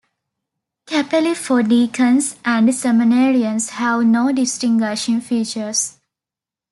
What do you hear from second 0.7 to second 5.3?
Cappelli for deacons and seminarians have no distinguishing